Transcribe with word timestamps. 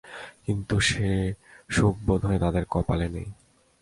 কিন্তু 0.45 0.75
সে 0.79 1.09
সুখ 1.69 1.95
বোধহয় 2.07 2.39
তাঁদের 2.39 2.63
কপালে 2.69 3.07
নেই। 3.09 3.27